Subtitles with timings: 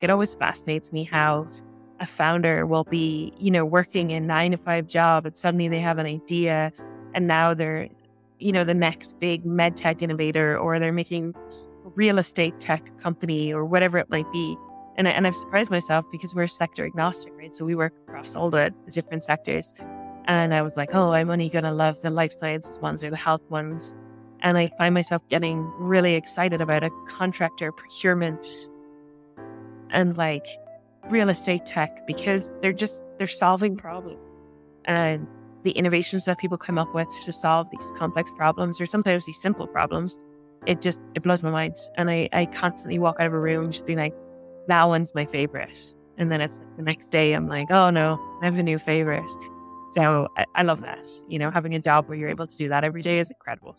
[0.00, 1.48] it always fascinates me how
[2.00, 5.80] a founder will be, you know, working a nine to five job and suddenly they
[5.80, 6.70] have an idea
[7.14, 7.88] and now they're,
[8.38, 11.34] you know, the next big med tech innovator or they're making
[11.84, 14.56] a real estate tech company or whatever it might be.
[14.96, 17.54] And, I, and I've surprised myself because we're sector agnostic, right?
[17.54, 19.72] So we work across all the, the different sectors.
[20.26, 23.10] And I was like, oh, I'm only going to love the life sciences ones or
[23.10, 23.94] the health ones.
[24.40, 28.44] And I find myself getting really excited about a contractor procurement
[29.96, 30.46] and like
[31.08, 34.20] real estate tech because they're just they're solving problems.
[34.84, 35.26] And
[35.64, 39.40] the innovations that people come up with to solve these complex problems or sometimes these
[39.40, 40.16] simple problems
[40.66, 41.76] it just it blows my mind.
[41.96, 44.14] And i i constantly walk out of a room just being like
[44.68, 45.96] that one's my favorite.
[46.18, 49.30] And then it's the next day i'm like oh no i have a new favorite.
[49.92, 52.68] So I, I love that you know having a job where you're able to do
[52.68, 53.76] that every day is incredible.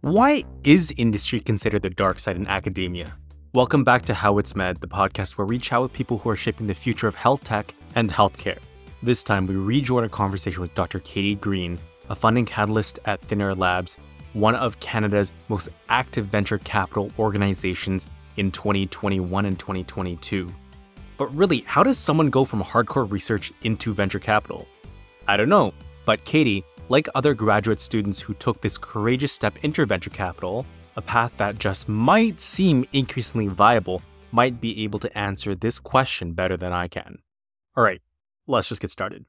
[0.00, 3.16] Why is industry considered the dark side in academia
[3.54, 6.34] Welcome back to How It's Med, the podcast where we chat with people who are
[6.34, 8.58] shaping the future of health tech and healthcare.
[9.00, 10.98] This time, we rejoin a conversation with Dr.
[10.98, 11.78] Katie Green,
[12.10, 13.96] a funding catalyst at Thin Air Labs,
[14.32, 20.52] one of Canada's most active venture capital organizations in 2021 and 2022.
[21.16, 24.66] But really, how does someone go from hardcore research into venture capital?
[25.28, 25.72] I don't know,
[26.06, 30.66] but Katie, like other graduate students who took this courageous step into venture capital,
[30.96, 36.32] a path that just might seem increasingly viable might be able to answer this question
[36.32, 37.18] better than I can.
[37.76, 38.00] All right,
[38.46, 39.24] let's just get started.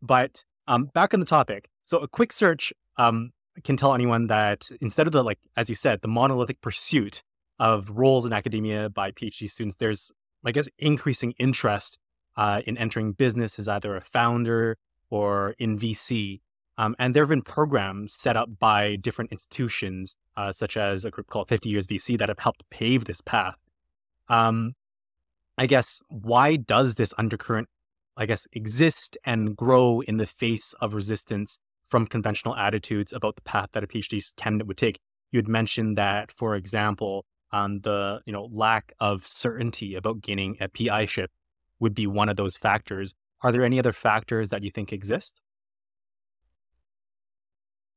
[0.00, 1.68] But um, back on the topic.
[1.84, 5.74] So a quick search um, can tell anyone that instead of the like, as you
[5.74, 7.22] said, the monolithic pursuit
[7.58, 10.12] of roles in academia by PhD students, there's
[10.44, 11.98] I guess increasing interest
[12.36, 14.76] uh, in entering business as either a founder
[15.10, 16.40] or in VC.
[16.76, 21.10] Um, and there have been programs set up by different institutions, uh, such as a
[21.10, 23.56] group called 50 Years VC, that have helped pave this path.
[24.28, 24.74] Um,
[25.56, 27.68] I guess, why does this undercurrent,
[28.16, 33.42] I guess, exist and grow in the face of resistance from conventional attitudes about the
[33.42, 34.98] path that a PhD candidate would take?
[35.30, 40.56] You had mentioned that, for example, um, the you know lack of certainty about gaining
[40.60, 41.30] a PI ship
[41.78, 43.14] would be one of those factors.
[43.42, 45.40] Are there any other factors that you think exist?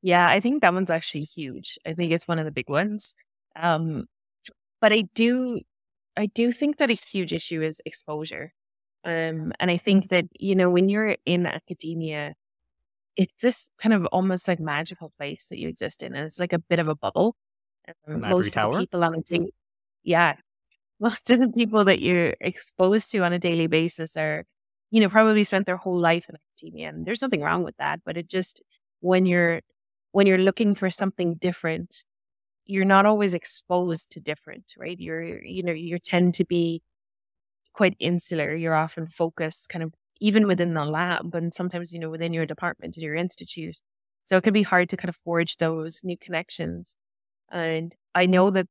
[0.01, 1.77] Yeah, I think that one's actually huge.
[1.85, 3.15] I think it's one of the big ones.
[3.55, 4.05] Um,
[4.79, 5.61] but I do,
[6.15, 8.53] I do think that a huge issue is exposure.
[9.03, 12.33] Um, and I think that you know when you're in academia,
[13.15, 16.53] it's this kind of almost like magical place that you exist in, and it's like
[16.53, 17.35] a bit of a bubble.
[18.07, 19.47] Um, most of the people on the team,
[20.03, 20.35] yeah,
[20.99, 24.45] most of the people that you're exposed to on a daily basis are,
[24.91, 28.01] you know, probably spent their whole life in academia, and there's nothing wrong with that.
[28.05, 28.63] But it just
[29.01, 29.61] when you're
[30.11, 32.03] when you're looking for something different,
[32.65, 34.99] you're not always exposed to different, right?
[34.99, 36.81] You're, you know, you tend to be
[37.73, 38.55] quite insular.
[38.55, 42.45] You're often focused kind of even within the lab and sometimes, you know, within your
[42.45, 43.77] department or your institute.
[44.25, 46.95] So it can be hard to kind of forge those new connections.
[47.51, 48.67] And I know that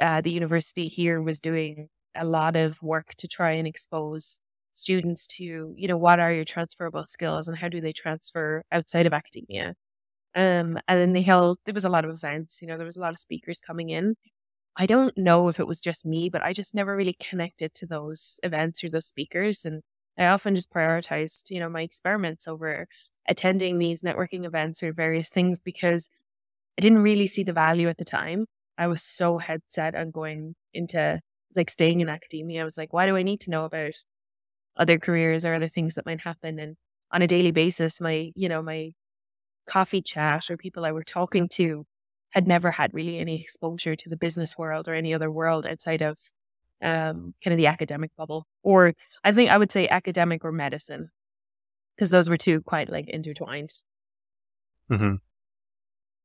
[0.00, 4.40] uh, the university here was doing a lot of work to try and expose
[4.72, 9.06] students to, you know, what are your transferable skills and how do they transfer outside
[9.06, 9.74] of academia?
[10.34, 12.96] Um, and then they held, there was a lot of events, you know, there was
[12.96, 14.14] a lot of speakers coming in.
[14.76, 17.86] I don't know if it was just me, but I just never really connected to
[17.86, 19.64] those events or those speakers.
[19.64, 19.82] And
[20.18, 22.86] I often just prioritized, you know, my experiments over
[23.28, 26.08] attending these networking events or various things because
[26.78, 28.46] I didn't really see the value at the time.
[28.78, 31.20] I was so head set on going into
[31.56, 32.60] like staying in academia.
[32.60, 33.94] I was like, why do I need to know about
[34.76, 36.58] other careers or other things that might happen?
[36.60, 36.76] And
[37.10, 38.92] on a daily basis, my, you know, my
[39.68, 41.84] coffee chat or people I were talking to
[42.30, 46.02] had never had really any exposure to the business world or any other world outside
[46.02, 46.18] of
[46.82, 48.46] um, kind of the academic bubble.
[48.62, 51.10] Or I think I would say academic or medicine,
[51.96, 53.70] because those were two quite like intertwined.
[54.90, 55.14] Mm-hmm.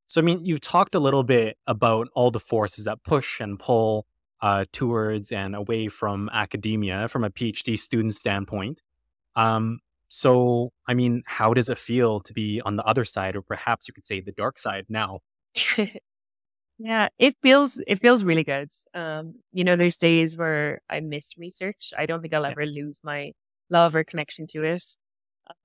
[0.07, 3.57] So, I mean, you've talked a little bit about all the forces that push and
[3.57, 4.05] pull
[4.41, 8.81] uh, towards and away from academia from a PhD student standpoint.
[9.35, 9.79] Um,
[10.15, 13.87] so, I mean, how does it feel to be on the other side, or perhaps
[13.87, 15.21] you could say the dark side now?
[16.77, 18.69] yeah, it feels it feels really good.
[18.93, 21.93] Um, you know, there's days where I miss research.
[21.97, 23.31] I don't think I'll ever lose my
[23.71, 24.83] love or connection to it.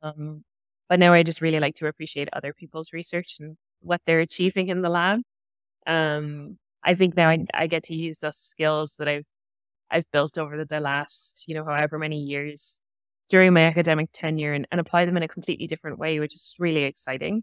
[0.02, 0.44] Um,
[0.88, 4.68] but now I just really like to appreciate other people's research and what they're achieving
[4.68, 5.20] in the lab.
[5.86, 9.28] Um, I think now I, I get to use those skills that I've
[9.90, 12.80] I've built over the, the last, you know, however many years
[13.28, 16.54] during my academic tenure and, and apply them in a completely different way, which is
[16.58, 17.42] really exciting.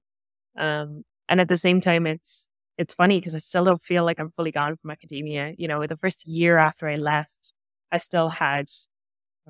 [0.57, 4.19] Um, and at the same time, it's it's funny because I still don't feel like
[4.19, 5.53] I'm fully gone from academia.
[5.57, 7.53] You know, the first year after I left,
[7.91, 8.65] I still had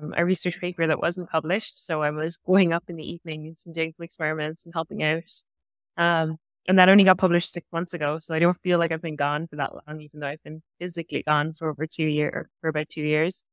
[0.00, 1.84] um, a research paper that wasn't published.
[1.84, 5.30] So I was going up in the evenings and doing some experiments and helping out.
[5.96, 8.18] Um, and that only got published six months ago.
[8.18, 10.62] So I don't feel like I've been gone for that long, even though I've been
[10.80, 13.44] physically gone for over two years, for about two years.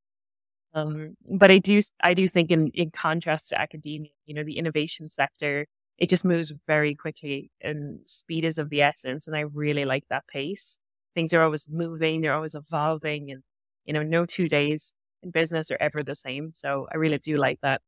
[0.74, 4.58] Um, but I do, I do think in, in contrast to academia, you know, the
[4.58, 5.66] innovation sector,
[5.98, 9.28] it just moves very quickly and speed is of the essence.
[9.28, 10.78] And I really like that pace.
[11.14, 13.42] Things are always moving, they're always evolving and,
[13.84, 16.52] you know, no two days in business are ever the same.
[16.52, 17.80] So I really do like that.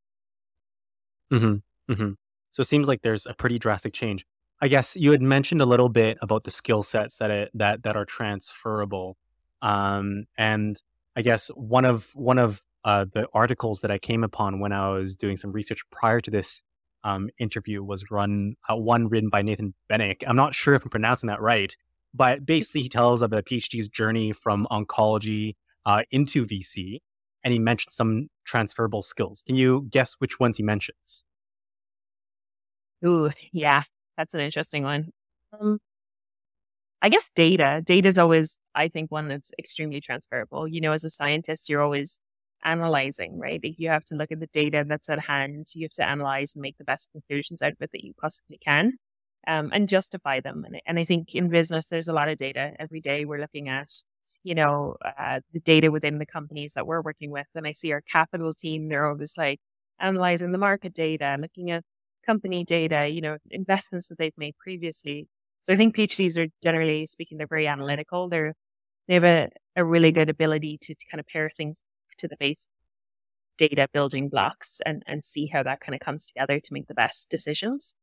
[1.33, 1.93] Mm-hmm.
[1.93, 2.13] Mm-hmm.
[2.53, 4.25] So it seems like there's a pretty drastic change.
[4.61, 7.83] I guess you had mentioned a little bit about the skill sets that it, that
[7.83, 9.19] that are transferable,
[9.61, 10.81] um, and
[11.15, 14.91] I guess one of one of uh, the articles that I came upon when I
[14.91, 16.63] was doing some research prior to this
[17.03, 20.23] um, interview was run uh, one written by Nathan Bennick.
[20.25, 21.77] I'm not sure if I'm pronouncing that right,
[22.15, 27.01] but basically he tells about a PhD's journey from oncology uh, into VC,
[27.43, 29.43] and he mentioned some transferable skills.
[29.45, 31.25] Can you guess which ones he mentions?
[33.05, 33.83] Ooh, yeah,
[34.17, 35.11] that's an interesting one.
[35.53, 35.81] Um,
[37.03, 37.83] I guess data.
[37.85, 40.69] Data is always, I think, one that's extremely transferable.
[40.69, 42.21] You know, as a scientist, you're always
[42.67, 43.61] analyzing, right?
[43.63, 45.67] Like you have to look at the data that's at hand.
[45.75, 48.59] You have to analyze and make the best conclusions out of it that you possibly
[48.59, 48.99] can,
[49.47, 50.65] um, and justify them.
[50.67, 52.73] And, and I think in business, there's a lot of data.
[52.79, 53.89] Every day, we're looking at,
[54.43, 57.49] you know, uh, the data within the companies that we're working with.
[57.55, 59.61] And I see our capital team; they're always like
[60.01, 61.85] analyzing the market data, looking at
[62.27, 65.29] company data, you know, investments that they've made previously.
[65.63, 68.29] So I think PhDs are generally speaking, they're very analytical.
[68.29, 68.55] They're,
[69.09, 71.83] they have a, a really good ability to, to kind of pair things
[72.19, 72.67] to the base
[73.57, 76.95] data building blocks and, and see how that kind of comes together to make the
[76.95, 77.95] best decisions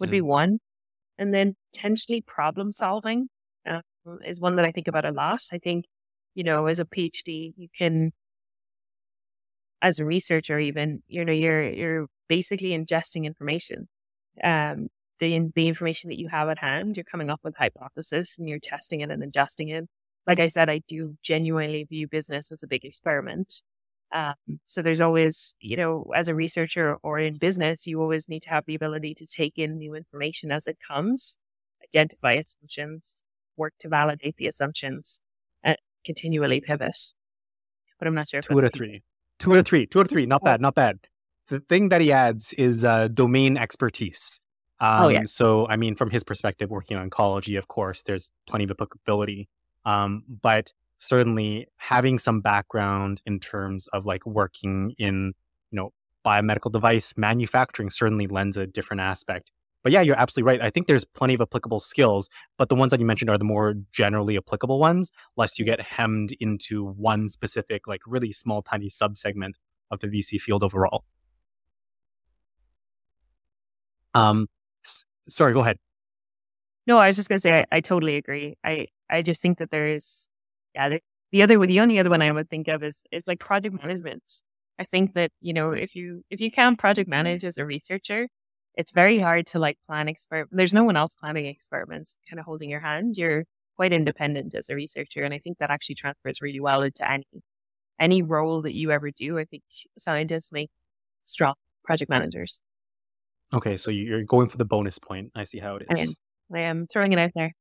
[0.00, 0.58] would be one.
[1.18, 3.28] And then potentially problem solving
[3.68, 3.80] uh,
[4.24, 5.42] is one that I think about a lot.
[5.52, 5.84] I think,
[6.34, 8.12] you know, as a PhD, you can,
[9.82, 13.88] as a researcher, even, you know, you're, you're basically ingesting information.
[14.42, 18.48] Um, the, the information that you have at hand, you're coming up with hypothesis and
[18.48, 19.84] you're testing it and adjusting it.
[20.26, 23.62] Like I said, I do genuinely view business as a big experiment.
[24.12, 24.34] Um,
[24.66, 28.50] so there's always, you know, as a researcher or in business, you always need to
[28.50, 31.38] have the ability to take in new information as it comes,
[31.82, 33.22] identify assumptions,
[33.56, 35.20] work to validate the assumptions,
[35.62, 36.96] and continually pivot.
[37.98, 38.40] But I'm not sure.
[38.40, 39.02] Two out of three.
[39.38, 39.86] Two out of three.
[39.86, 40.26] Two out of three.
[40.26, 40.60] Not bad.
[40.60, 41.00] Not bad
[41.48, 44.40] the thing that he adds is uh, domain expertise.
[44.80, 45.20] Um, oh, yeah.
[45.20, 48.70] Um, so, I mean, from his perspective, working on oncology, of course, there's plenty of
[48.70, 49.48] applicability.
[49.88, 55.32] Um, but certainly having some background in terms of like working in,
[55.70, 55.92] you know,
[56.26, 59.50] biomedical device manufacturing certainly lends a different aspect.
[59.82, 60.60] But yeah, you're absolutely right.
[60.60, 63.44] I think there's plenty of applicable skills, but the ones that you mentioned are the
[63.44, 68.90] more generally applicable ones, lest you get hemmed into one specific, like really small, tiny
[68.90, 69.54] subsegment
[69.90, 71.04] of the VC field overall.
[74.12, 74.48] Um,
[74.84, 75.78] s- sorry, go ahead.
[76.86, 78.56] No, I was just going to say I, I, totally agree.
[78.64, 80.28] I I just think that there is,
[80.74, 80.88] yeah.
[80.88, 81.00] The,
[81.30, 84.22] the other the only other one I would think of is is like project management.
[84.78, 88.28] I think that you know if you if you can't project manage as a researcher,
[88.74, 90.56] it's very hard to like plan experiment.
[90.56, 93.14] There's no one else planning experiments, kind of holding your hand.
[93.16, 93.44] You're
[93.76, 97.26] quite independent as a researcher, and I think that actually transfers really well into any
[98.00, 99.38] any role that you ever do.
[99.38, 99.64] I think
[99.98, 100.70] scientists make
[101.24, 102.62] strong project managers.
[103.52, 105.32] Okay, so you're going for the bonus point.
[105.34, 105.98] I see how it is.
[105.98, 106.08] I am,
[106.54, 107.52] I am throwing it out there.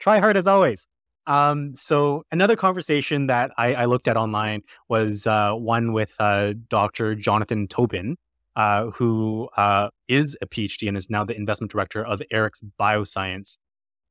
[0.00, 0.86] Try hard as always.
[1.26, 6.54] Um, so another conversation that I, I looked at online was uh, one with uh,
[6.68, 7.14] Dr.
[7.14, 8.16] Jonathan Tobin,
[8.56, 13.58] uh, who uh, is a PhD and is now the investment director of Arix Bioscience.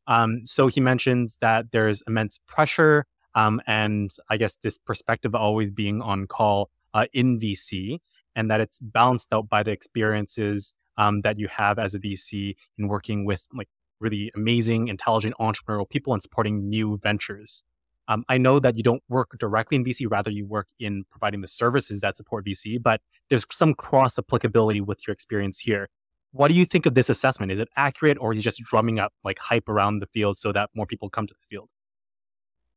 [0.07, 3.05] Um, so he mentions that there's immense pressure
[3.35, 7.99] um, and I guess this perspective always being on call uh, in VC,
[8.35, 12.55] and that it's balanced out by the experiences um, that you have as a VC
[12.77, 13.69] in working with like
[13.99, 17.63] really amazing, intelligent, entrepreneurial people and supporting new ventures.
[18.07, 21.41] Um, I know that you don't work directly in VC, rather you work in providing
[21.41, 25.87] the services that support VC, but there's some cross applicability with your experience here.
[26.31, 27.51] What do you think of this assessment?
[27.51, 30.51] Is it accurate or is it just drumming up like hype around the field so
[30.51, 31.69] that more people come to this field?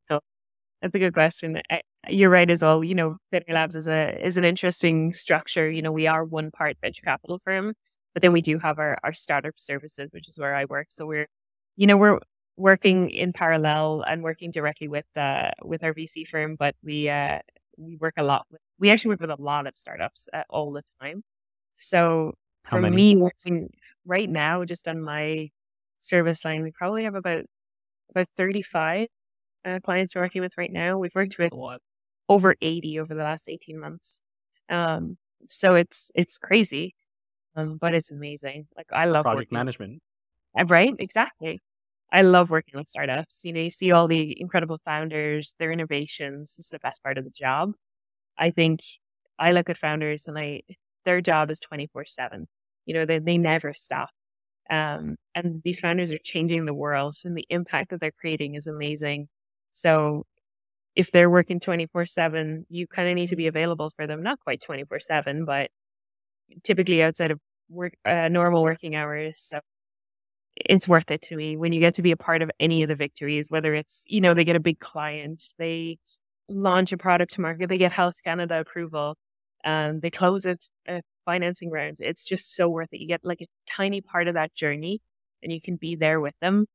[0.09, 0.19] Oh,
[0.81, 1.59] that's a good question.
[1.69, 2.83] I, you're right as well.
[2.83, 5.69] You know, Veterinary Labs is a is an interesting structure.
[5.69, 7.73] You know, we are one part venture capital firm,
[8.13, 10.87] but then we do have our our startup services, which is where I work.
[10.91, 11.27] So we're,
[11.75, 12.19] you know, we're
[12.57, 17.39] working in parallel and working directly with uh with our VC firm, but we uh
[17.77, 20.71] we work a lot with we actually work with a lot of startups uh, all
[20.71, 21.23] the time.
[21.75, 22.95] So How for many?
[22.95, 23.69] me working
[24.05, 25.49] right now, just on my
[25.99, 27.45] service line, we probably have about
[28.11, 29.07] about 35
[29.65, 30.97] uh, clients we're working with right now.
[30.97, 31.53] We've worked with
[32.29, 34.21] over 80 over the last 18 months.
[34.69, 35.17] Um,
[35.47, 36.95] so it's it's crazy,
[37.55, 38.67] um, but it's amazing.
[38.75, 39.57] Like I love project working.
[39.57, 40.01] management.
[40.57, 40.93] Uh, right?
[40.99, 41.61] Exactly.
[42.11, 43.43] I love working with startups.
[43.43, 46.55] You know, you see all the incredible founders, their innovations.
[46.55, 47.73] This is the best part of the job.
[48.37, 48.81] I think
[49.39, 50.61] I look at founders and I
[51.05, 52.47] their job is 24 7.
[52.85, 54.09] You know, they, they never stop.
[54.69, 58.67] Um, and these founders are changing the world and the impact that they're creating is
[58.67, 59.27] amazing.
[59.73, 60.25] So
[60.95, 64.39] if they're working 24 7, you kind of need to be available for them, not
[64.39, 65.71] quite 24 7, but
[66.63, 69.39] typically outside of work, uh, normal working hours.
[69.39, 69.59] So
[70.55, 72.89] it's worth it to me when you get to be a part of any of
[72.89, 75.97] the victories, whether it's, you know, they get a big client, they
[76.49, 79.15] launch a product to market, they get Health Canada approval,
[79.63, 81.97] and they close it a financing round.
[81.99, 82.99] It's just so worth it.
[82.99, 85.01] You get like a tiny part of that journey
[85.41, 86.67] and you can be there with them.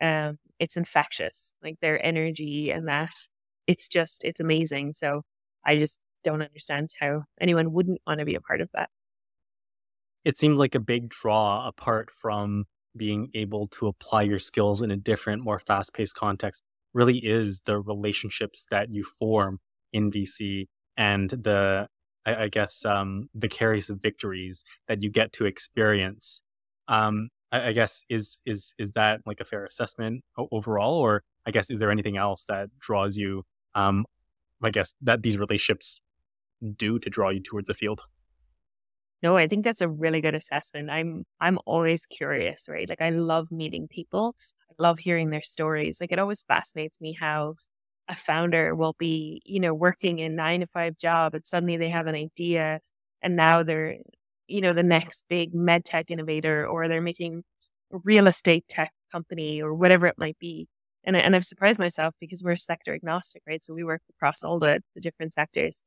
[0.00, 3.14] Um, it's infectious, like their energy and that
[3.66, 4.94] it's just, it's amazing.
[4.94, 5.22] So
[5.64, 8.88] I just don't understand how anyone wouldn't want to be a part of that.
[10.24, 12.64] It seems like a big draw apart from
[12.96, 16.62] being able to apply your skills in a different, more fast paced context
[16.92, 19.58] really is the relationships that you form
[19.92, 21.86] in VC and the,
[22.26, 26.42] I, I guess, um, vicarious victories that you get to experience.
[26.88, 31.52] Um, I, I, guess is is is that like a fair assessment overall, or I
[31.52, 33.44] guess is there anything else that draws you?
[33.74, 34.04] Um,
[34.62, 36.00] I guess that these relationships
[36.76, 38.02] do to draw you towards the field.
[39.22, 40.90] No, I think that's a really good assessment.
[40.90, 42.88] I'm I'm always curious, right?
[42.88, 44.34] Like I love meeting people.
[44.70, 46.00] I love hearing their stories.
[46.00, 47.56] Like it always fascinates me how
[48.08, 51.90] a founder will be, you know, working a nine to five job and suddenly they
[51.90, 52.80] have an idea
[53.22, 53.96] and now they're,
[54.48, 57.44] you know, the next big med tech innovator or they're making
[57.92, 60.66] a real estate tech company or whatever it might be.
[61.04, 63.64] And, and I've surprised myself because we're sector agnostic, right?
[63.64, 65.82] So we work across all the, the different sectors.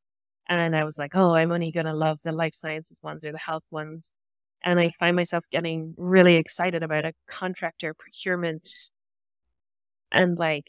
[0.48, 3.32] And I was like, oh, I'm only going to love the life sciences ones or
[3.32, 4.12] the health ones.
[4.64, 8.68] And I find myself getting really excited about a contractor procurement
[10.12, 10.68] and like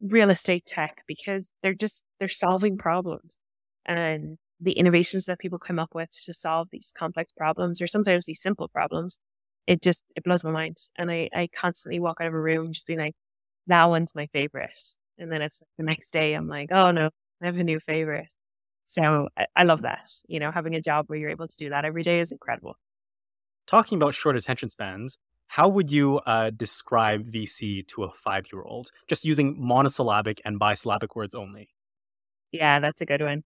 [0.00, 3.38] real estate tech because they're just, they're solving problems
[3.86, 8.26] and the innovations that people come up with to solve these complex problems or sometimes
[8.26, 9.18] these simple problems.
[9.66, 10.76] It just, it blows my mind.
[10.96, 13.14] And I, I constantly walk out of a room just being like,
[13.66, 14.78] that one's my favorite.
[15.18, 17.10] And then it's the next day, I'm like, oh no,
[17.42, 18.32] I have a new favorite.
[18.92, 20.10] So I, I love that.
[20.28, 22.76] You know, having a job where you're able to do that every day is incredible.
[23.66, 28.62] Talking about short attention spans, how would you uh, describe VC to a five year
[28.62, 28.90] old?
[29.08, 31.70] Just using monosyllabic and bisyllabic words only.
[32.52, 33.44] Yeah, that's a good one.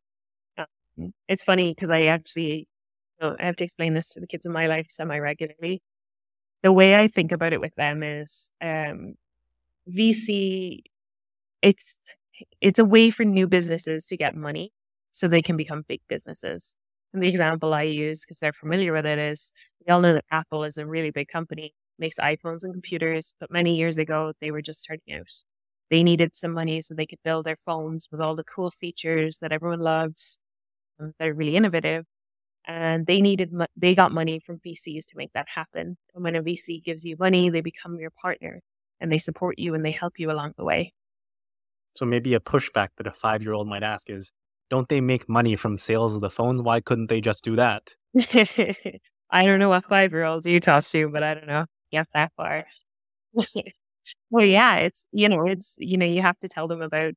[0.58, 2.66] Um, it's funny because I actually,
[3.20, 5.80] you know, I have to explain this to the kids in my life semi regularly.
[6.64, 9.14] The way I think about it with them is um,
[9.88, 10.82] VC.
[11.62, 12.00] It's
[12.60, 14.72] it's a way for new businesses to get money
[15.16, 16.76] so they can become big businesses.
[17.14, 19.50] And the example I use, because they're familiar with it, is
[19.86, 23.50] we all know that Apple is a really big company, makes iPhones and computers, but
[23.50, 25.32] many years ago, they were just starting out.
[25.90, 29.38] They needed some money so they could build their phones with all the cool features
[29.38, 30.36] that everyone loves.
[31.18, 32.04] They're really innovative.
[32.66, 35.96] And they needed, they got money from VCs to make that happen.
[36.14, 38.60] And when a VC gives you money, they become your partner
[39.00, 40.92] and they support you and they help you along the way.
[41.94, 44.32] So maybe a pushback that a five year old might ask is,
[44.70, 46.62] don't they make money from sales of the phones?
[46.62, 47.94] Why couldn't they just do that?
[49.30, 51.66] I don't know what five year olds you talk to, but I don't know.
[51.90, 52.64] Get that far.
[54.30, 57.14] well, yeah, it's, you know, it's, you know, you have to tell them about,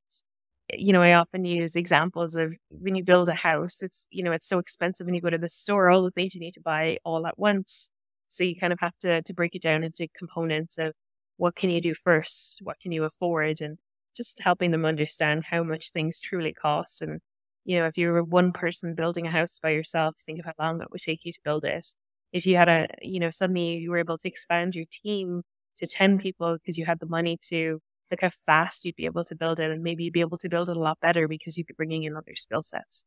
[0.72, 4.32] you know, I often use examples of when you build a house, it's, you know,
[4.32, 6.62] it's so expensive when you go to the store, all the things you need to
[6.62, 7.90] buy all at once.
[8.28, 10.94] So you kind of have to, to break it down into components of
[11.38, 12.60] what can you do first?
[12.64, 13.62] What can you afford?
[13.62, 13.78] And
[14.16, 17.22] just helping them understand how much things truly cost and
[17.66, 20.54] you know, if you were one person building a house by yourself, think of how
[20.60, 21.86] long it would take you to build it.
[22.32, 25.44] If you had a, you know, suddenly you were able to expand your team
[25.78, 27.80] to 10 people because you had the money to,
[28.12, 29.72] look how fast you'd be able to build it.
[29.72, 32.04] And maybe you'd be able to build it a lot better because you'd be bringing
[32.04, 33.06] in other skill sets.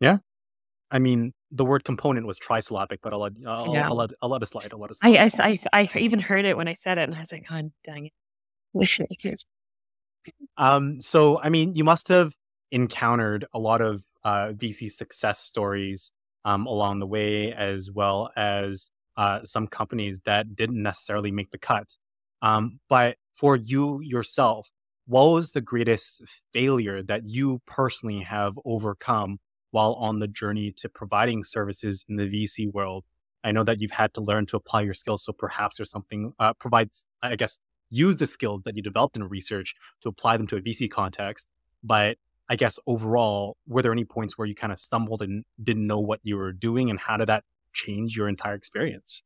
[0.00, 0.18] Yeah.
[0.90, 3.28] I mean, the word component was trisyllabic, but I'll
[3.74, 3.86] yeah.
[3.86, 4.68] I'll, let, I'll let it slide.
[4.72, 5.16] I'll let it slide.
[5.16, 7.46] I, I, I, I even heard it when I said it and I was like,
[7.50, 8.12] oh, dang it.
[8.72, 9.38] Wish I could.
[10.56, 12.34] um, so, I mean, you must have
[12.76, 16.12] encountered a lot of uh, VC success stories
[16.44, 21.58] um, along the way, as well as uh, some companies that didn't necessarily make the
[21.58, 21.96] cut.
[22.42, 24.70] Um, but for you yourself,
[25.06, 29.38] what was the greatest failure that you personally have overcome
[29.70, 33.04] while on the journey to providing services in the VC world?
[33.42, 35.24] I know that you've had to learn to apply your skills.
[35.24, 39.24] So perhaps there's something uh, provides, I guess, use the skills that you developed in
[39.24, 41.46] research to apply them to a VC context.
[41.82, 42.18] But
[42.48, 45.98] I guess overall, were there any points where you kind of stumbled and didn't know
[46.00, 49.22] what you were doing, and how did that change your entire experience?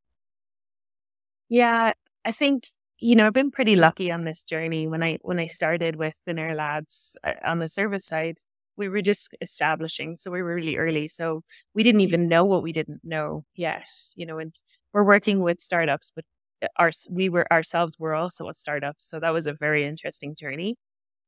[1.48, 1.92] Yeah,
[2.24, 2.64] I think
[2.98, 4.86] you know I've been pretty lucky on this journey.
[4.86, 8.38] When I when I started with Thin Air Labs uh, on the service side,
[8.76, 11.08] we were just establishing, so we were really early.
[11.08, 11.42] So
[11.74, 13.88] we didn't even know what we didn't know yet.
[14.16, 14.54] You know, and
[14.92, 16.24] we're working with startups, but
[16.62, 20.34] uh, our we were ourselves were also a startup, so that was a very interesting
[20.36, 20.76] journey.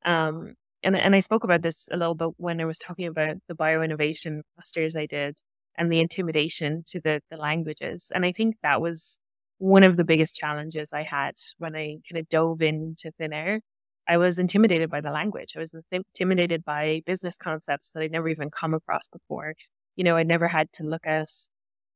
[0.04, 3.36] Um, and and I spoke about this a little bit when I was talking about
[3.48, 5.38] the bioinnovation masters I did
[5.76, 8.10] and the intimidation to the the languages.
[8.14, 9.18] And I think that was
[9.58, 13.60] one of the biggest challenges I had when I kind of dove into thin air.
[14.08, 15.52] I was intimidated by the language.
[15.56, 19.54] I was intimidated by business concepts that I'd never even come across before.
[19.96, 21.28] You know, I'd never had to look at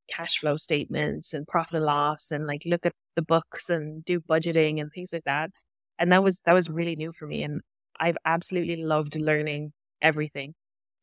[0.09, 4.21] cash flow statements and profit and loss and like look at the books and do
[4.21, 5.50] budgeting and things like that.
[5.99, 7.43] And that was that was really new for me.
[7.43, 7.61] And
[8.00, 9.73] I've absolutely loved learning
[10.03, 10.55] everything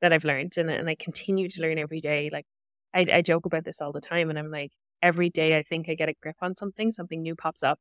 [0.02, 2.30] that I've learned and, and I continue to learn every day.
[2.32, 2.46] Like
[2.94, 4.72] I, I joke about this all the time and I'm like,
[5.02, 7.80] every day I think I get a grip on something, something new pops up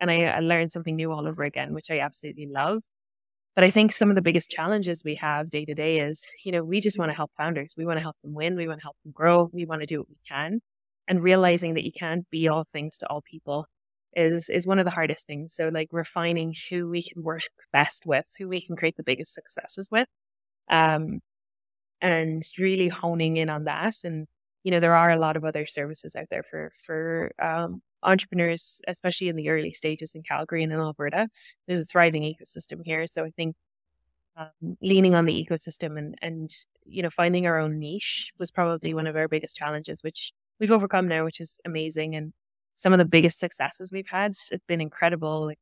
[0.00, 2.82] and I, I learn something new all over again, which I absolutely love.
[3.54, 6.50] But I think some of the biggest challenges we have day to day is, you
[6.52, 7.74] know, we just want to help founders.
[7.78, 8.56] We want to help them win.
[8.56, 9.48] We want to help them grow.
[9.52, 10.60] We want to do what we can.
[11.06, 13.66] And realizing that you can't be all things to all people
[14.16, 15.54] is is one of the hardest things.
[15.54, 17.42] So like refining who we can work
[17.72, 20.08] best with, who we can create the biggest successes with.
[20.70, 21.20] Um
[22.00, 23.94] and really honing in on that.
[24.04, 24.26] And,
[24.64, 28.80] you know, there are a lot of other services out there for for um entrepreneurs,
[28.88, 31.28] especially in the early stages in Calgary and in Alberta.
[31.66, 33.06] There's a thriving ecosystem here.
[33.06, 33.56] So I think
[34.36, 36.50] um, leaning on the ecosystem and and
[36.86, 40.72] you know finding our own niche was probably one of our biggest challenges, which we've
[40.72, 42.14] overcome now, which is amazing.
[42.16, 42.32] And
[42.74, 44.32] some of the biggest successes we've had.
[44.32, 45.46] It's been incredible.
[45.46, 45.58] Like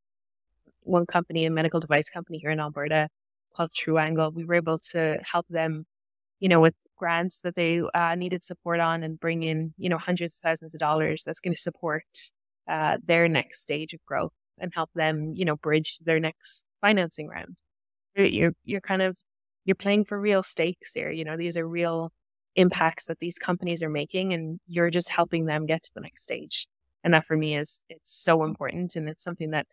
[0.82, 3.08] one company, a medical device company here in Alberta
[3.54, 5.84] called True Angle, we were able to help them,
[6.40, 9.98] you know, with grants that they uh, needed support on and bring in, you know,
[9.98, 12.04] hundreds of thousands of dollars that's going to support
[12.68, 17.28] uh, their next stage of growth and help them, you know, bridge their next financing
[17.28, 17.58] round.
[18.14, 19.16] You're you're kind of
[19.64, 21.10] you're playing for real stakes here.
[21.10, 22.12] You know, these are real
[22.56, 26.22] impacts that these companies are making, and you're just helping them get to the next
[26.22, 26.66] stage.
[27.04, 29.66] And that for me is it's so important and it's something that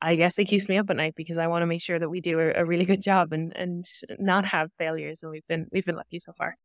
[0.00, 2.08] I guess it keeps me up at night because I want to make sure that
[2.08, 3.84] we do a, a really good job and, and
[4.18, 5.22] not have failures.
[5.22, 6.56] And we've been we've been lucky so far.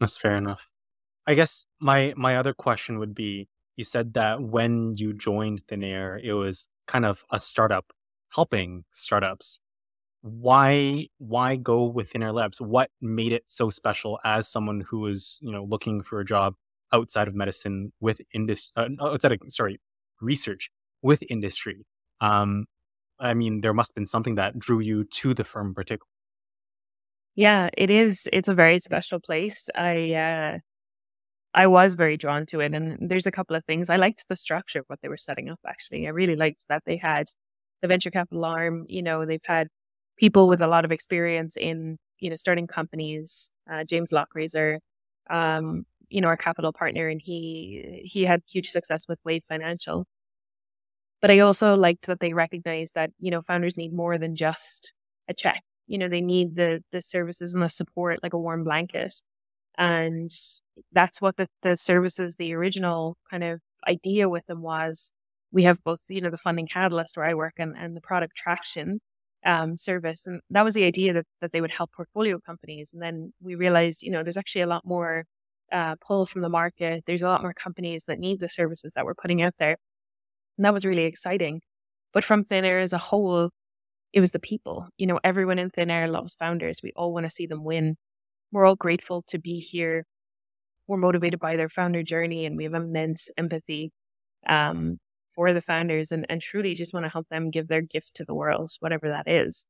[0.00, 0.70] That's fair enough.
[1.26, 5.84] I guess my my other question would be you said that when you joined Thin
[5.84, 7.92] Air, it was kind of a startup
[8.34, 9.60] helping startups.
[10.22, 12.60] Why why go with Thin Air Labs?
[12.60, 16.54] What made it so special as someone who was, you know, looking for a job
[16.92, 19.80] outside of medicine with industry, uh, outside of, sorry,
[20.20, 20.70] research
[21.02, 21.84] with industry.
[22.20, 22.66] Um,
[23.18, 26.08] I mean, there must have been something that drew you to the firm in particular.
[27.34, 28.28] Yeah, it is.
[28.32, 29.70] It's a very special place.
[29.74, 30.58] I, uh,
[31.54, 32.74] I was very drawn to it.
[32.74, 33.90] And there's a couple of things.
[33.90, 36.06] I liked the structure of what they were setting up, actually.
[36.06, 37.26] I really liked that they had
[37.80, 38.84] the venture capital arm.
[38.88, 39.68] You know, they've had
[40.18, 43.50] people with a lot of experience in, you know, starting companies.
[43.70, 44.78] Uh, James Lochrie,
[45.30, 50.06] um, you know, our capital partner, and he he had huge success with Wave Financial.
[51.20, 54.92] But I also liked that they recognized that you know founders need more than just
[55.28, 55.62] a check.
[55.86, 59.14] You know, they need the the services and the support like a warm blanket,
[59.78, 60.30] and
[60.92, 65.12] that's what the the services, the original kind of idea with them was.
[65.52, 68.36] We have both, you know, the funding catalyst where I work and, and the product
[68.36, 69.00] traction
[69.44, 70.26] um, service.
[70.26, 72.92] And that was the idea that, that they would help portfolio companies.
[72.94, 75.26] And then we realized, you know, there's actually a lot more
[75.72, 77.04] uh, pull from the market.
[77.06, 79.76] There's a lot more companies that need the services that we're putting out there.
[80.58, 81.62] And that was really exciting.
[82.12, 83.50] But from Thin Air as a whole,
[84.12, 84.88] it was the people.
[84.98, 86.80] You know, everyone in Thin Air loves founders.
[86.82, 87.96] We all want to see them win.
[88.52, 90.04] We're all grateful to be here.
[90.86, 93.92] We're motivated by their founder journey and we have immense empathy
[94.46, 94.98] um,
[95.34, 98.24] for the founders and, and truly just want to help them give their gift to
[98.24, 99.64] the world, whatever that is.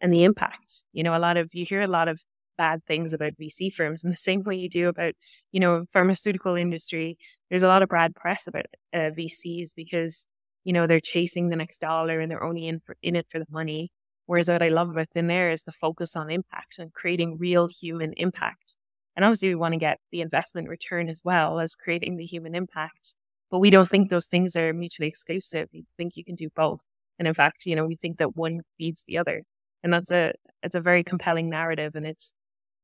[0.00, 0.84] And the impact.
[0.92, 2.22] You know, a lot of, you hear a lot of
[2.58, 5.14] bad things about VC firms in the same way you do about,
[5.52, 7.16] you know, pharmaceutical industry.
[7.48, 10.26] There's a lot of bad press about uh, VCs because,
[10.64, 13.38] you know, they're chasing the next dollar and they're only in for in it for
[13.38, 13.90] the money.
[14.26, 17.66] Whereas what I love about Thin Air is the focus on impact and creating real
[17.66, 18.76] human impact.
[19.16, 22.54] And obviously we want to get the investment return as well as creating the human
[22.54, 23.14] impact.
[23.50, 25.70] But we don't think those things are mutually exclusive.
[25.72, 26.82] We think you can do both.
[27.18, 29.42] And in fact, you know, we think that one feeds the other.
[29.82, 32.34] And that's a it's a very compelling narrative and it's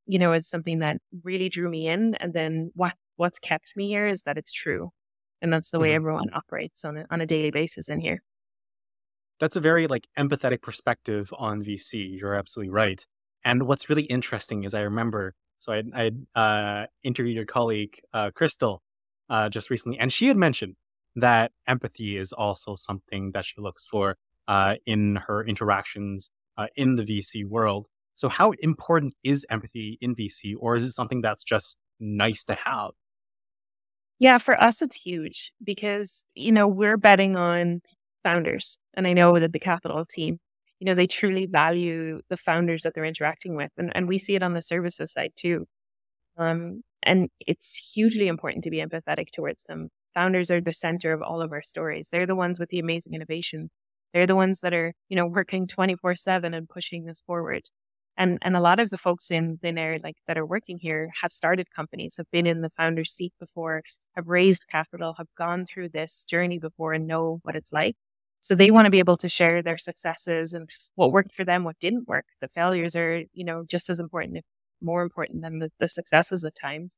[0.05, 2.15] you know, it's something that really drew me in.
[2.15, 4.91] And then what what's kept me here is that it's true.
[5.41, 5.95] And that's the way mm-hmm.
[5.95, 8.21] everyone operates on a, on a daily basis in here.
[9.39, 12.19] That's a very like empathetic perspective on VC.
[12.19, 13.05] You're absolutely right.
[13.43, 18.31] And what's really interesting is I remember, so I I uh, interviewed your colleague uh,
[18.33, 18.81] Crystal
[19.29, 20.75] uh, just recently, and she had mentioned
[21.15, 26.95] that empathy is also something that she looks for uh, in her interactions uh, in
[26.95, 27.87] the VC world.
[28.15, 32.55] So, how important is empathy in VC, or is it something that's just nice to
[32.55, 32.91] have?
[34.19, 37.81] Yeah, for us, it's huge because, you know, we're betting on
[38.23, 38.79] founders.
[38.93, 40.39] And I know that the capital team,
[40.79, 43.71] you know, they truly value the founders that they're interacting with.
[43.77, 45.67] And, and we see it on the services side too.
[46.37, 49.89] Um, and it's hugely important to be empathetic towards them.
[50.13, 52.09] Founders are the center of all of our stories.
[52.09, 53.69] They're the ones with the amazing innovation.
[54.13, 57.63] They're the ones that are, you know, working 24 7 and pushing this forward.
[58.17, 61.31] And and a lot of the folks in the like that are working here have
[61.31, 63.81] started companies, have been in the founder's seat before,
[64.15, 67.95] have raised capital, have gone through this journey before and know what it's like.
[68.41, 71.63] So they want to be able to share their successes and what worked for them,
[71.63, 72.25] what didn't work.
[72.41, 74.45] The failures are, you know, just as important, if
[74.81, 76.97] more important than the, the successes at times.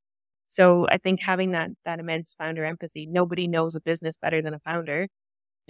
[0.49, 4.53] So I think having that that immense founder empathy, nobody knows a business better than
[4.53, 5.07] a founder.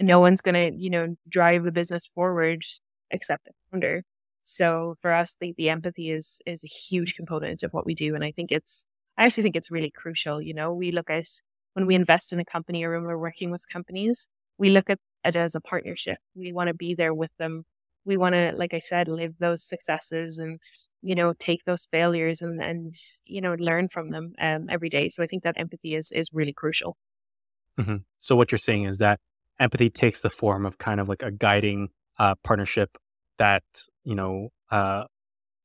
[0.00, 2.62] No one's gonna, you know, drive the business forward
[3.10, 4.04] except the founder.
[4.50, 8.14] So for us, the, the empathy is is a huge component of what we do.
[8.14, 8.86] And I think it's
[9.18, 10.40] I actually think it's really crucial.
[10.40, 11.26] You know, we look at
[11.74, 14.98] when we invest in a company or when we're working with companies, we look at
[15.22, 16.16] it as a partnership.
[16.34, 17.64] We want to be there with them.
[18.06, 20.58] We want to, like I said, live those successes and,
[21.02, 22.94] you know, take those failures and, and
[23.26, 25.10] you know, learn from them um, every day.
[25.10, 26.96] So I think that empathy is, is really crucial.
[27.78, 27.96] Mm-hmm.
[28.18, 29.20] So what you're saying is that
[29.60, 32.96] empathy takes the form of kind of like a guiding uh, partnership
[33.38, 33.64] that
[34.04, 35.04] you know uh,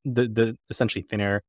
[0.04, 1.42] the the essentially thin air,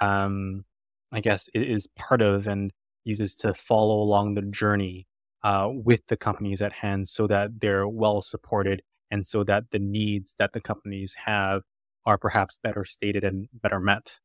[0.00, 0.64] um,
[1.12, 2.72] I guess, is part of and
[3.04, 5.06] uses to follow along the journey
[5.42, 9.78] uh, with the companies at hand, so that they're well supported and so that the
[9.78, 11.62] needs that the companies have
[12.04, 14.18] are perhaps better stated and better met.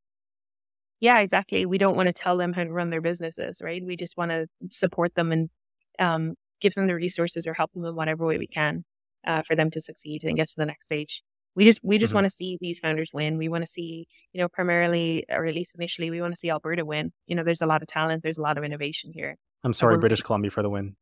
[1.00, 1.66] Yeah, exactly.
[1.66, 3.84] We don't want to tell them how to run their businesses, right?
[3.84, 5.50] We just want to support them and
[5.98, 8.86] um, give them the resources or help them in whatever way we can
[9.26, 11.24] uh, for them to succeed and get to the next stage
[11.56, 12.18] we just we just mm-hmm.
[12.18, 13.38] want to see these founders win.
[13.38, 16.50] We want to see, you know, primarily or at least initially, we want to see
[16.50, 17.12] Alberta win.
[17.28, 19.38] You know, there's a lot of talent, there's a lot of innovation here.
[19.64, 20.96] I'm sorry, British Columbia for the win.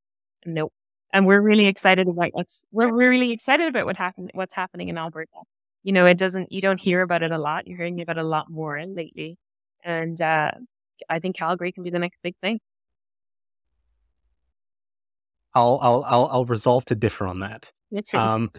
[0.45, 0.73] Nope.
[1.13, 4.97] And we're really excited about what's we're really excited about what happened what's happening in
[4.97, 5.31] Alberta.
[5.83, 7.67] You know, it doesn't you don't hear about it a lot.
[7.67, 9.37] You're hearing about it a lot more lately.
[9.83, 10.51] And uh
[11.09, 12.59] I think Calgary can be the next big thing.
[15.53, 17.71] I'll I'll I'll, I'll resolve to differ on that.
[17.91, 18.21] That's right.
[18.21, 18.51] Um,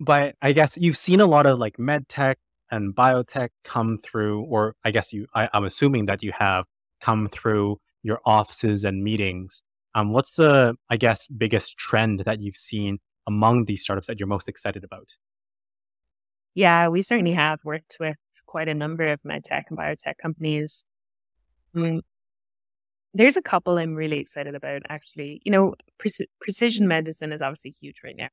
[0.00, 2.38] but I guess you've seen a lot of like med tech
[2.70, 6.64] and biotech come through, or I guess you, I, am assuming that you have
[7.00, 9.62] come through your offices and meetings.
[9.94, 14.28] Um, what's the, I guess, biggest trend that you've seen among these startups that you're
[14.28, 15.08] most excited about?
[16.54, 20.84] Yeah, we certainly have worked with quite a number of med tech and biotech companies.
[21.74, 22.02] I mean,
[23.14, 25.40] there's a couple I'm really excited about, actually.
[25.44, 28.28] You know, pre- precision medicine is obviously huge right now.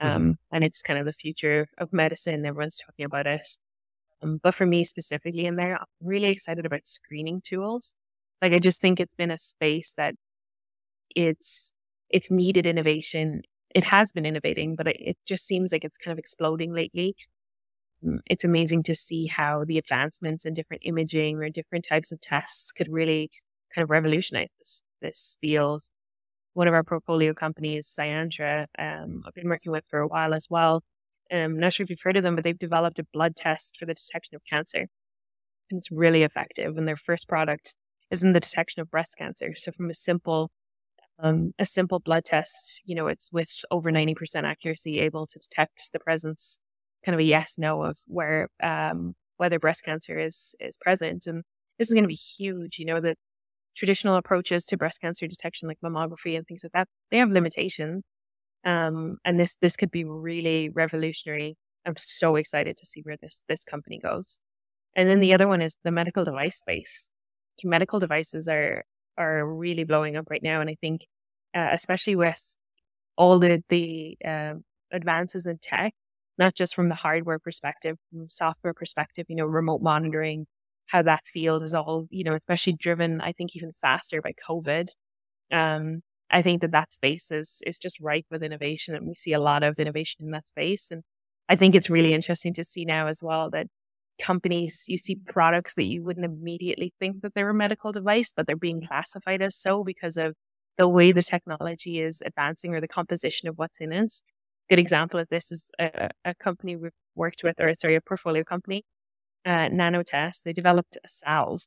[0.00, 0.16] Mm-hmm.
[0.16, 0.54] Um, mm-hmm.
[0.54, 2.46] and it's kind of the future of medicine.
[2.46, 3.46] Everyone's talking about it.
[4.22, 7.94] Um, but for me specifically in there, I'm really excited about screening tools.
[8.42, 10.14] Like I just think it's been a space that
[11.14, 11.72] it's
[12.08, 13.42] it's needed innovation.
[13.74, 17.14] It has been innovating, but it, it just seems like it's kind of exploding lately.
[18.04, 22.20] Mm, it's amazing to see how the advancements in different imaging or different types of
[22.20, 23.30] tests could really
[23.74, 25.82] kind of revolutionize this this field
[26.60, 30.46] one of our portfolio companies, Syantra, um, I've been working with for a while as
[30.50, 30.82] well.
[31.32, 33.78] Um, I'm not sure if you've heard of them, but they've developed a blood test
[33.78, 34.86] for the detection of cancer.
[35.70, 36.76] And it's really effective.
[36.76, 37.76] And their first product
[38.10, 39.54] is in the detection of breast cancer.
[39.56, 40.50] So from a simple
[41.18, 45.90] um, a simple blood test, you know, it's with over 90% accuracy able to detect
[45.94, 46.58] the presence,
[47.06, 51.24] kind of a yes, no of where, um, whether breast cancer is, is present.
[51.26, 51.42] And
[51.78, 53.16] this is going to be huge, you know, that
[53.80, 58.04] traditional approaches to breast cancer detection, like mammography and things like that, they have limitations.
[58.64, 61.56] Um, and this this could be really revolutionary.
[61.86, 64.38] I'm so excited to see where this this company goes.
[64.94, 67.10] And then the other one is the medical device space.
[67.64, 68.84] Medical devices are
[69.16, 71.06] are really blowing up right now, and I think,
[71.54, 72.56] uh, especially with
[73.16, 74.54] all the the uh,
[74.92, 75.94] advances in tech,
[76.38, 80.46] not just from the hardware perspective, from software perspective, you know, remote monitoring,
[80.90, 84.88] how that field is all, you know, especially driven, I think, even faster by COVID.
[85.52, 86.00] Um,
[86.30, 89.40] I think that that space is is just ripe with innovation, and we see a
[89.40, 90.90] lot of innovation in that space.
[90.90, 91.02] And
[91.48, 93.66] I think it's really interesting to see now as well that
[94.20, 98.46] companies, you see products that you wouldn't immediately think that they're a medical device, but
[98.46, 100.34] they're being classified as so because of
[100.76, 104.12] the way the technology is advancing or the composition of what's in it.
[104.68, 108.44] Good example of this is a, a company we've worked with, or sorry, a portfolio
[108.44, 108.84] company,
[109.46, 110.42] uh, Nanotest.
[110.44, 111.62] They developed a salve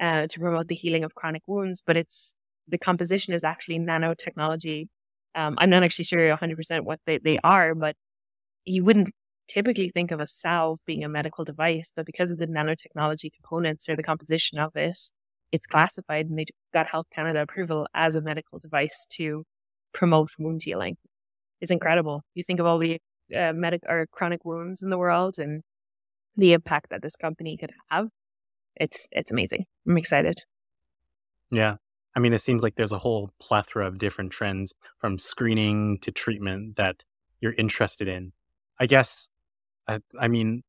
[0.00, 2.34] uh, to promote the healing of chronic wounds, but it's
[2.68, 4.88] the composition is actually nanotechnology.
[5.34, 7.94] Um, I'm not actually sure 100% what they, they are, but
[8.64, 9.10] you wouldn't
[9.48, 13.88] typically think of a salve being a medical device, but because of the nanotechnology components
[13.88, 14.98] or the composition of it,
[15.52, 19.44] it's classified and they got Health Canada approval as a medical device to
[19.92, 20.96] promote wound healing.
[21.60, 22.22] It's incredible.
[22.34, 22.98] You think of all the
[23.34, 25.62] uh, medic or chronic wounds in the world and
[26.36, 28.10] the impact that this company could have.
[28.76, 29.64] It's it's amazing.
[29.86, 30.38] I'm excited.
[31.50, 31.76] Yeah.
[32.14, 36.10] I mean, it seems like there's a whole plethora of different trends from screening to
[36.10, 37.04] treatment that
[37.40, 38.32] you're interested in.
[38.80, 39.28] I guess
[39.86, 40.62] I, I mean,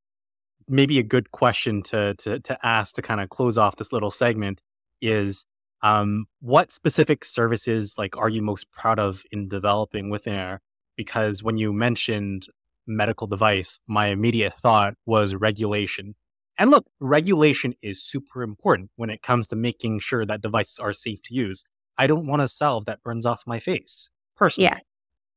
[0.68, 4.12] maybe a good question to to to ask to kind of close off this little
[4.12, 4.62] segment
[5.02, 5.46] is
[5.84, 10.62] um, what specific services like are you most proud of in developing within Air?
[10.96, 12.48] Because when you mentioned
[12.88, 16.16] medical device, my immediate thought was regulation.
[16.58, 20.94] And look, regulation is super important when it comes to making sure that devices are
[20.94, 21.64] safe to use.
[21.98, 24.70] I don't want a salve that burns off my face personally.
[24.72, 24.80] Yeah.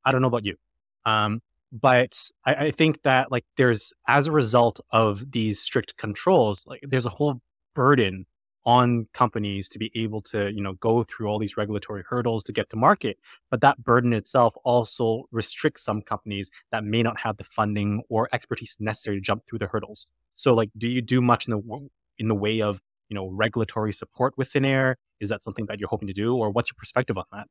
[0.05, 0.57] I don't know about you.
[1.05, 6.67] Um, but I, I think that like there's as a result of these strict controls,
[6.67, 7.41] like there's a whole
[7.75, 8.27] burden
[8.65, 12.53] on companies to be able to you know go through all these regulatory hurdles to
[12.53, 13.19] get to market
[13.51, 18.29] but that burden itself also restricts some companies that may not have the funding or
[18.33, 20.07] expertise necessary to jump through the hurdles.
[20.37, 23.93] So like do you do much in the in the way of you know regulatory
[23.93, 24.97] support within air?
[25.21, 27.49] Is that something that you're hoping to do or what's your perspective on that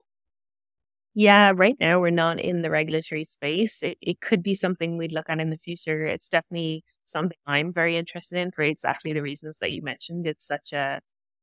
[1.14, 3.84] yeah, right now we're not in the regulatory space.
[3.84, 6.06] It, it could be something we'd look at in the future.
[6.06, 10.26] It's definitely something I'm very interested in for exactly the reasons that you mentioned.
[10.26, 11.02] It's such a,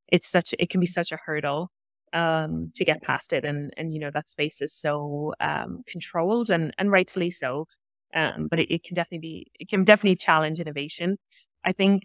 [0.08, 1.70] it's such, it can be such a hurdle
[2.12, 3.44] um, to get past it.
[3.44, 7.66] And, and, you know, that space is so um, controlled and, and rightfully so.
[8.14, 11.18] Um, but it, it can definitely be, it can definitely challenge innovation.
[11.64, 12.04] I think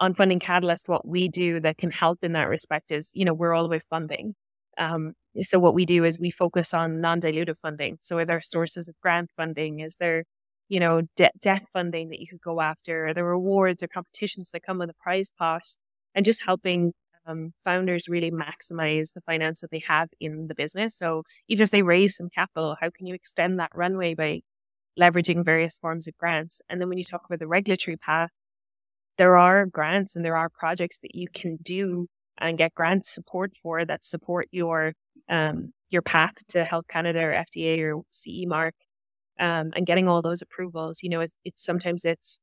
[0.00, 3.32] on Funding Catalyst, what we do that can help in that respect is, you know,
[3.32, 4.34] we're all about funding.
[4.78, 5.12] Um,
[5.42, 7.98] so what we do is we focus on non-dilutive funding.
[8.00, 9.80] So are there sources of grant funding?
[9.80, 10.24] Is there,
[10.68, 13.08] you know, debt debt funding that you could go after?
[13.08, 15.62] Are there rewards or competitions that come with a prize pot?
[16.14, 16.92] And just helping
[17.26, 20.96] um, founders really maximize the finance that they have in the business.
[20.96, 24.40] So even if they raise some capital, how can you extend that runway by
[24.98, 26.60] leveraging various forms of grants?
[26.68, 28.30] And then when you talk about the regulatory path,
[29.18, 32.06] there are grants and there are projects that you can do
[32.40, 34.92] and get grant support for that support your
[35.28, 38.74] um, your path to Health Canada or FDA or CE mark,
[39.40, 41.02] um, and getting all those approvals.
[41.02, 42.38] You know, it's, it's sometimes it's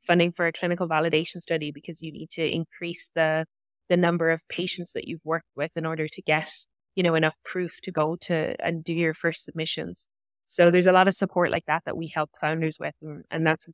[0.00, 3.46] funding for a clinical validation study because you need to increase the
[3.88, 6.50] the number of patients that you've worked with in order to get
[6.94, 10.08] you know enough proof to go to and do your first submissions.
[10.46, 13.46] So there's a lot of support like that that we help founders with, and, and
[13.46, 13.66] that's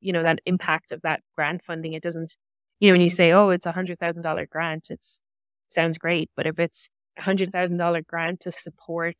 [0.00, 1.94] you know that impact of that grant funding.
[1.94, 2.36] It doesn't
[2.80, 5.20] you know when you say oh it's a hundred thousand dollar grant, it's
[5.68, 9.16] sounds great, but if it's a $100,000 grant to support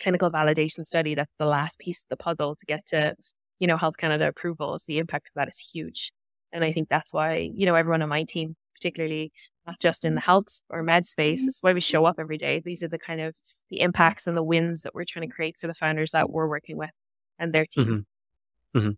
[0.00, 1.14] clinical validation study.
[1.14, 3.14] That's the last piece of the puzzle to get to,
[3.58, 4.84] you know, Health Canada approvals.
[4.84, 6.12] The impact of that is huge.
[6.52, 9.32] And I think that's why, you know, everyone on my team, particularly
[9.66, 12.62] not just in the health or med space, is why we show up every day.
[12.64, 13.36] These are the kind of
[13.70, 16.48] the impacts and the wins that we're trying to create for the founders that we're
[16.48, 16.92] working with
[17.38, 18.02] and their teams.
[18.74, 18.78] Mm-hmm.
[18.78, 18.90] Mm-hmm.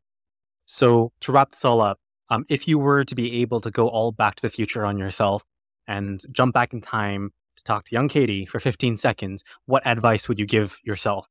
[0.66, 1.98] So to wrap this all up,
[2.30, 4.98] um, if you were to be able to go all back to the future on
[4.98, 5.44] yourself
[5.86, 10.28] and jump back in time to talk to young Katie for 15 seconds, what advice
[10.28, 11.26] would you give yourself?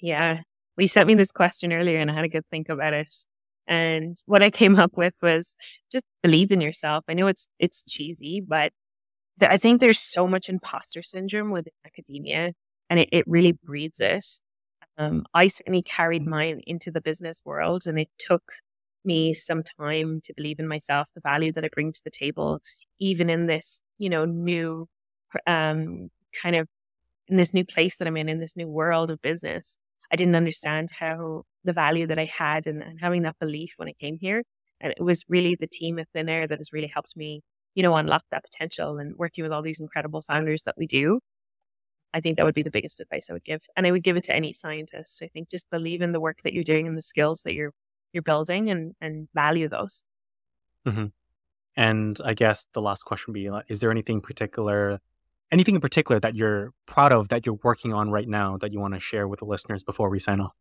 [0.00, 0.40] Yeah.
[0.76, 3.14] We sent me this question earlier and I had a good think about it.
[3.66, 5.56] And what I came up with was
[5.90, 7.04] just believe in yourself.
[7.08, 8.72] I know it's it's cheesy, but
[9.40, 12.52] th- I think there's so much imposter syndrome within academia
[12.90, 14.26] and it, it really breeds it.
[14.98, 18.52] Um, I certainly carried mine into the business world and it took
[19.04, 22.60] me some time to believe in myself, the value that I bring to the table,
[22.98, 24.86] even in this, you know, new
[25.46, 26.10] um,
[26.42, 26.68] kind of
[27.28, 29.78] in this new place that I'm in, in this new world of business.
[30.12, 33.88] I didn't understand how the value that I had and, and having that belief when
[33.88, 34.42] I came here.
[34.80, 37.42] And it was really the team at Thin Air that has really helped me,
[37.74, 41.18] you know, unlock that potential and working with all these incredible founders that we do.
[42.12, 43.62] I think that would be the biggest advice I would give.
[43.76, 45.22] And I would give it to any scientist.
[45.22, 47.72] I think just believe in the work that you're doing and the skills that you're
[48.14, 50.04] you're building and and value those.
[50.86, 51.06] Mm-hmm.
[51.76, 55.00] And I guess the last question would be: Is there anything particular
[55.50, 58.80] anything in particular that you're proud of that you're working on right now that you
[58.80, 60.54] want to share with the listeners before we sign off?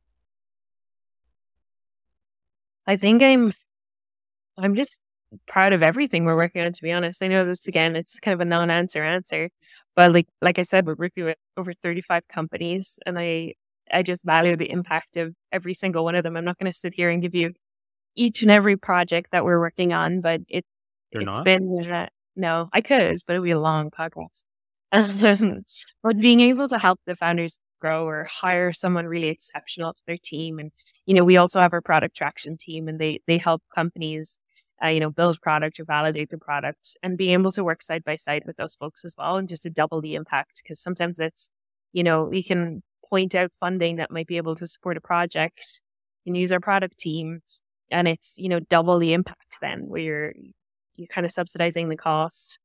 [2.86, 3.54] I think I'm
[4.58, 5.00] I'm just
[5.48, 7.24] proud of everything we're working on, to be honest.
[7.24, 9.50] I know this again, it's kind of a non answer answer,
[9.96, 13.56] but like, like I said, we're working with over 35 companies and I,
[13.92, 16.38] I just value the impact of every single one of them.
[16.38, 17.54] I'm not going to sit here and give you
[18.16, 20.66] each and every project that we're working on, but it,
[21.12, 21.46] You're it's not?
[21.46, 24.44] been, uh, no, I could, but it would be a long podcast.
[26.04, 30.18] but being able to help the founders grow or hire someone really exceptional to their
[30.24, 30.58] team.
[30.58, 30.72] And,
[31.06, 34.40] you know, we also have our product traction team and they, they help companies,
[34.84, 38.04] uh, you know, build product or validate the product and being able to work side
[38.06, 40.62] by side with those folks as well and just to double the impact.
[40.66, 41.50] Cause sometimes it's,
[41.92, 45.84] you know, we can point out funding that might be able to support a project
[46.26, 47.42] and use our product team
[47.92, 50.34] and it's, you know, double the impact then where you're,
[50.96, 52.58] you're kind of subsidizing the cost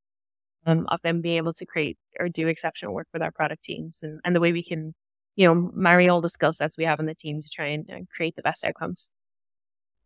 [0.65, 3.99] um, of them being able to create or do exceptional work with our product teams
[4.03, 4.95] and, and the way we can,
[5.37, 7.91] you know, marry all the skill sets we have in the team to try and
[7.91, 9.11] uh, create the best outcomes.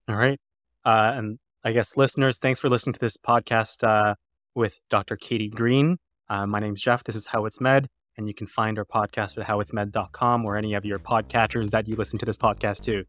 [0.09, 0.41] All right.
[0.85, 4.17] Uh, and I guess listeners, thanks for listening to this podcast uh,
[4.57, 5.15] with Dr.
[5.15, 5.99] Katie Green.
[6.29, 7.05] Uh, my name's Jeff.
[7.05, 7.87] This is How It's Med.
[8.17, 11.97] And you can find our podcast at howitsmed.com or any of your podcatchers that you
[11.97, 13.05] listen to this podcast to.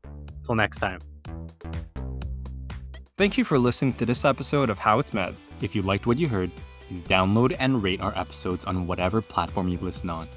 [0.45, 0.99] Till next time.
[3.17, 5.35] Thank you for listening to this episode of How It's Med.
[5.61, 6.51] If you liked what you heard,
[7.07, 10.27] download and rate our episodes on whatever platform you listen on.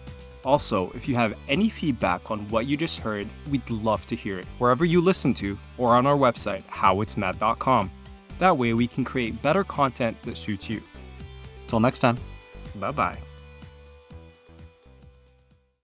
[0.45, 4.39] Also, if you have any feedback on what you just heard, we'd love to hear
[4.39, 7.91] it wherever you listen to or on our website, howitsmed.com.
[8.39, 10.83] That way we can create better content that suits you.
[11.67, 12.19] Till next time.
[12.77, 13.26] Bye bye.